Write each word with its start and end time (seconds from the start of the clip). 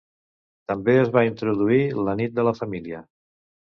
També 0.71 0.95
es 1.01 1.11
va 1.17 1.23
introduir 1.29 1.79
"la 2.07 2.17
nit 2.23 2.35
de 2.39 2.47
la 2.49 2.55
família". 2.61 3.07